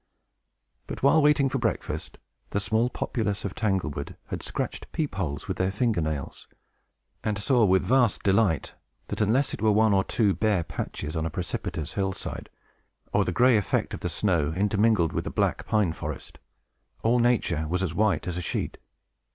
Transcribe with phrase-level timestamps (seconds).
[0.87, 2.17] But, while waiting for breakfast,
[2.49, 6.47] the small populace of Tanglewood had scratched peep holes with their finger nails,
[7.23, 8.73] and saw with vast delight
[9.09, 12.49] that unless it were one or two bare patches on a precipitous hill side,
[13.13, 16.39] or the gray effect of the snow, intermingled with the black pine forest
[17.03, 18.79] all nature was as white as a sheet.